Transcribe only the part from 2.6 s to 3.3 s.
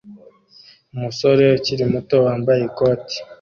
ikoti